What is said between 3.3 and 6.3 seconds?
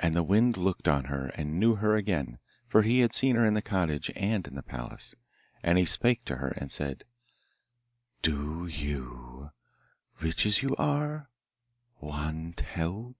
her in the cottage and in the palace, and he spake